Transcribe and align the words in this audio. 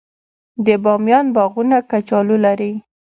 د 0.65 0.67
بامیان 0.83 1.25
باغونه 1.35 1.77
کچالو 1.89 2.35
لري. 2.45 2.71